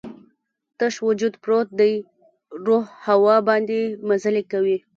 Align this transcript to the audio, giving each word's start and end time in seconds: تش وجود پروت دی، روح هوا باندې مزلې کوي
تش 0.77 0.95
وجود 1.07 1.33
پروت 1.43 1.67
دی، 1.79 1.93
روح 2.65 2.85
هوا 3.07 3.35
باندې 3.47 3.79
مزلې 4.07 4.43
کوي 4.51 4.77